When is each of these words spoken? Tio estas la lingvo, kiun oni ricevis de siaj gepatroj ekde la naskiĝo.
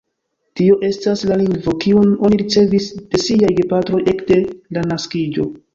Tio 0.59 0.77
estas 0.87 1.21
la 1.33 1.37
lingvo, 1.41 1.75
kiun 1.85 2.17
oni 2.29 2.41
ricevis 2.45 2.91
de 3.13 3.23
siaj 3.29 3.55
gepatroj 3.61 4.05
ekde 4.17 4.45
la 4.79 4.91
naskiĝo. 4.93 5.53